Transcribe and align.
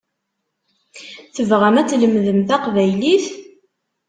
Tebɣam 1.35 1.75
ad 1.81 1.87
tlemdem 1.89 2.39
taqbaylit? 2.49 3.25